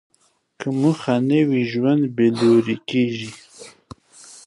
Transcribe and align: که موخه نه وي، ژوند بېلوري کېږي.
که 0.59 0.67
موخه 0.81 1.15
نه 1.29 1.41
وي، 1.47 1.61
ژوند 1.71 2.03
بېلوري 2.17 2.77
کېږي. 2.89 3.31